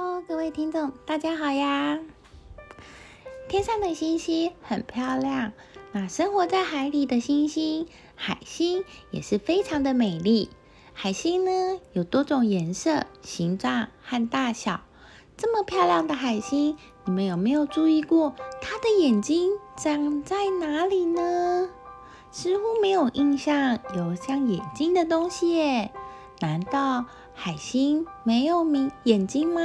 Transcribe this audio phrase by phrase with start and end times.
[0.00, 1.98] Hello，各位听众，大家好呀！
[3.48, 5.50] 天上的星星很漂亮，
[5.90, 10.50] 那生活在海里的星星，海星也是非常的美丽。
[10.92, 14.82] 海星呢有多种颜色、形状和大小。
[15.36, 21.68] 这么漂亮的海星，你们有没有注意过它的眼睛长在哪里呢？
[22.30, 25.90] 似乎没有印象有像眼睛的东西耶。
[26.40, 27.04] 难道
[27.40, 29.60] 海星没有明眼睛吗？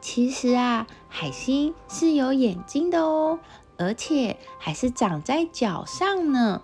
[0.00, 3.40] 其实啊，海星是有眼睛的哦，
[3.76, 6.62] 而且还是长在脚上呢。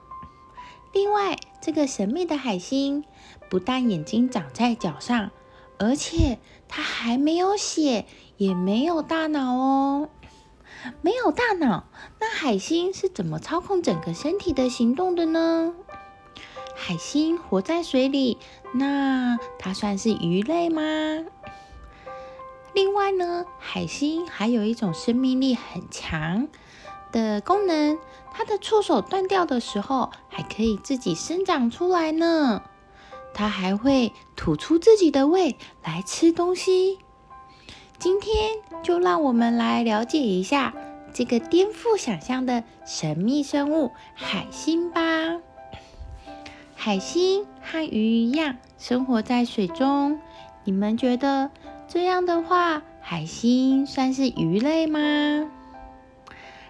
[0.92, 3.02] 另外，这个神秘的海星
[3.50, 5.32] 不但眼睛长在脚上，
[5.80, 6.38] 而且
[6.68, 10.08] 它还没有血，也没有大脑哦。
[11.02, 11.86] 没有大脑，
[12.20, 15.74] 那海星是怎么操控整个身体的行动的呢？
[16.88, 18.38] 海星活在水里，
[18.72, 20.82] 那它算是鱼类吗？
[22.74, 26.46] 另外呢，海星还有一种生命力很强
[27.10, 27.98] 的功能，
[28.32, 32.62] 它的触手断掉的时候，还可以自己生长出来呢。
[33.34, 37.00] 它还会吐出自己的胃来吃东西。
[37.98, 40.72] 今天就让我们来了解一下
[41.12, 45.40] 这个颠覆想象的神秘生物——海星吧。
[46.86, 50.20] 海星和鱼一样生活在水中，
[50.62, 51.50] 你们觉得
[51.88, 55.50] 这样的话，海星算是鱼类吗？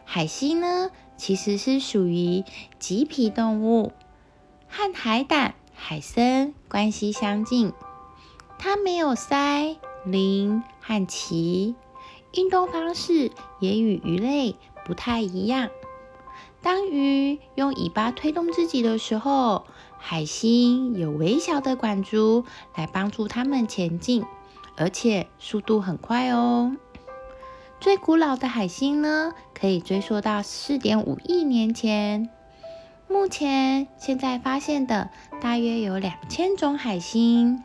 [0.06, 2.44] 海星呢，其实是属于
[2.78, 3.92] 棘皮动物，
[4.70, 7.74] 和海胆、海参关系相近。
[8.58, 11.74] 它没有鳃、鳞和鳍，
[12.32, 15.68] 运动方式也与鱼类不太一样。
[16.62, 19.66] 当鱼用尾巴推动自己的时候，
[19.98, 22.44] 海星有微小的管足
[22.74, 24.24] 来帮助它们前进，
[24.76, 26.76] 而且速度很快哦。
[27.80, 32.30] 最古老的海星呢，可以追溯到四点五亿年前。
[33.08, 37.62] 目前现在发现的大约有两千种海星，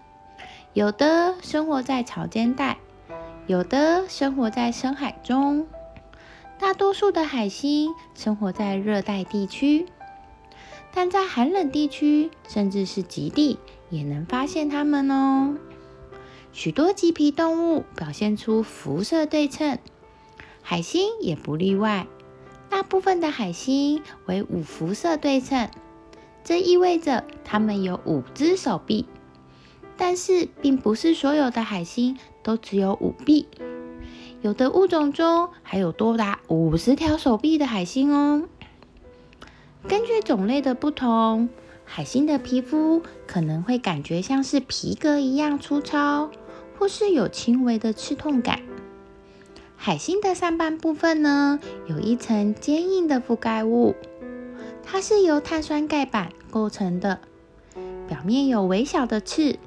[0.73, 2.77] 有的生活在潮间带，
[3.47, 5.67] 有的生活在深海中。
[6.59, 9.87] 大多数的海星生活在热带地区。
[10.93, 13.57] 但在寒冷地区，甚至是极地，
[13.89, 15.55] 也能发现它们哦。
[16.53, 19.79] 许多棘皮动物表现出辐射对称，
[20.61, 22.07] 海星也不例外。
[22.69, 25.69] 大部分的海星为五辐射对称，
[26.43, 29.05] 这意味着它们有五只手臂。
[29.97, 33.47] 但是，并不是所有的海星都只有五臂，
[34.41, 38.43] 有的物种中还有多达五十条手臂的海星哦。
[39.87, 41.49] 根据种类的不同，
[41.83, 46.29] 海星的皮肤可能会感觉像是皮革一样粗糙，
[46.77, 48.61] 或是有轻微的刺痛感。
[49.75, 53.95] 海星的上半部分呢，有一层坚硬的覆盖物，
[54.83, 57.19] 它是由碳酸钙板构成的，
[58.07, 59.57] 表面有微小的刺，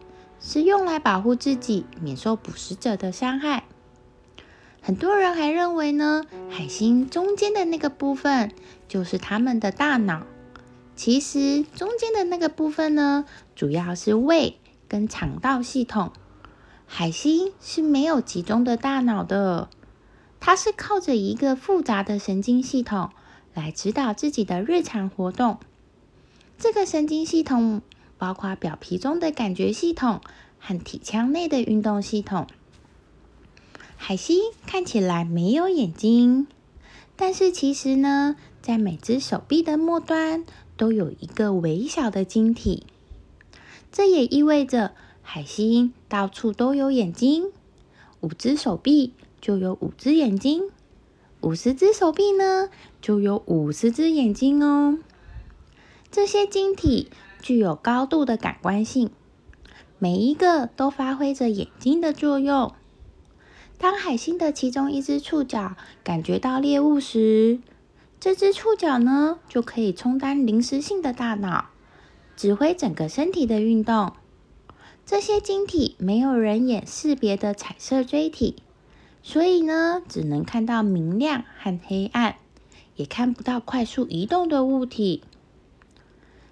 [0.40, 3.64] 是用来保护自己免受捕食者的伤害。
[4.86, 8.52] 很多人还认为呢，海星中间的那个部分
[8.86, 10.26] 就是它们的大脑。
[10.94, 13.24] 其实中间的那个部分呢，
[13.56, 16.12] 主要是胃跟肠道系统。
[16.84, 19.70] 海星是没有集中的大脑的，
[20.38, 23.08] 它是靠着一个复杂的神经系统
[23.54, 25.60] 来指导自己的日常活动。
[26.58, 27.80] 这个神经系统
[28.18, 30.20] 包括表皮中的感觉系统
[30.58, 32.46] 和体腔内的运动系统。
[34.06, 36.46] 海星看起来没有眼睛，
[37.16, 40.44] 但是其实呢，在每只手臂的末端
[40.76, 42.84] 都有一个微小的晶体。
[43.90, 44.92] 这也意味着
[45.22, 47.50] 海星到处都有眼睛。
[48.20, 50.64] 五只手臂就有五只眼睛，
[51.40, 52.68] 五十只手臂呢
[53.00, 54.98] 就有五十只眼睛哦。
[56.10, 57.08] 这些晶体
[57.40, 59.08] 具有高度的感官性，
[59.98, 62.74] 每一个都发挥着眼睛的作用。
[63.78, 67.60] 当海星的其中一只触角感觉到猎物时，
[68.18, 71.66] 这只触角呢就可以充当临时性的大脑，
[72.36, 74.14] 指挥整个身体的运动。
[75.04, 78.56] 这些晶体没有人眼识别的彩色锥体，
[79.22, 82.36] 所以呢只能看到明亮和黑暗，
[82.96, 85.22] 也看不到快速移动的物体。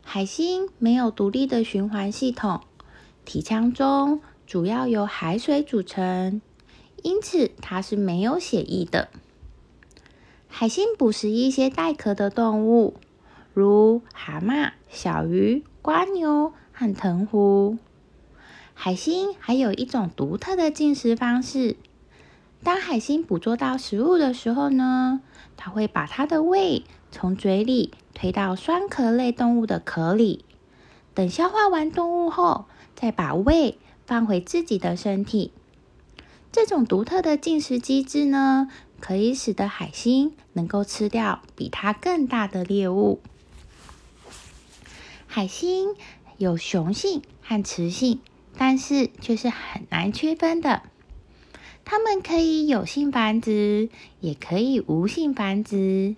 [0.02, 2.60] 海星没有独立的循环系统，
[3.24, 6.42] 体腔中主要由海水组成。
[7.02, 9.08] 因此，它是没有血液的。
[10.49, 12.94] 海星捕食一些带壳的动物，
[13.54, 17.78] 如蛤蟆、小鱼、瓜牛和藤壶。
[18.75, 21.76] 海星还有一种独特的进食方式。
[22.62, 25.20] 当海星捕捉到食物的时候呢，
[25.56, 30.44] 它会把它的胃从嘴里推到酸壳类动物的壳里，
[31.12, 35.52] 等消化完动物后，再把胃放回自己的身体。
[36.52, 38.69] 这种独特的进食机制呢，
[39.00, 43.20] 可以使得海星能够吃掉比它更大的猎物。
[45.26, 45.94] 海星
[46.37, 48.20] 有雄性和雌性，
[48.58, 50.82] 但是却是很难区分的。
[51.87, 53.88] 它们可以有性繁殖，
[54.20, 56.14] 也可以无性繁殖。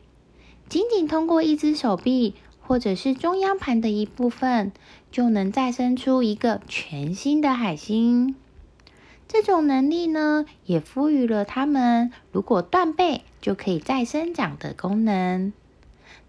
[0.69, 4.73] 仅仅通过一只手臂或者是中央盘的一部分，
[5.13, 8.35] 就能再生出一个全新的海星。
[9.27, 15.53] 这种能力呢，也赋予了它们如果断背就可以再生长的功能。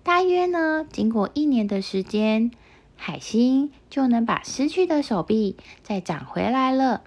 [0.02, 2.52] 大约呢，经过一年的时间，
[2.96, 7.02] 海星就能把失去的手臂再长回来了。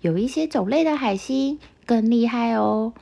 [0.00, 2.92] 有一些种类的海星更厉害哦，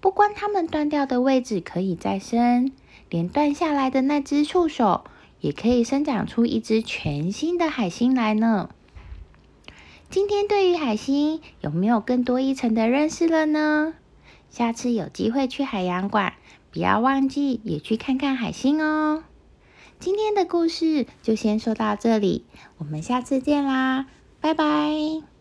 [0.00, 2.72] 不光它们断掉的位置可以再生，
[3.10, 5.04] 连断下来的那只触手
[5.40, 8.70] 也可以生长出一只全新的海星来呢。
[10.14, 13.94] 今天对于海星有没有更多一层的认识了呢？
[14.48, 16.34] 下次有机会去海洋馆，
[16.70, 19.24] 不要忘记也去看看海星哦。
[19.98, 22.44] 今天的故事就先说到这里，
[22.78, 24.06] 我们下次见啦，
[24.40, 25.33] 拜拜。